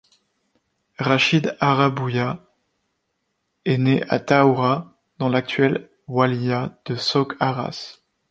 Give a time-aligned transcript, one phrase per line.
[0.97, 2.43] Rachid Haraoubia
[3.65, 8.01] est né à Taoura dans l'actuelle wilaya de Souk Ahras.